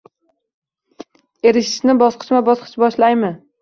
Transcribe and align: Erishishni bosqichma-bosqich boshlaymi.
Erishishni 1.51 1.99
bosqichma-bosqich 2.03 2.77
boshlaymi. 2.87 3.37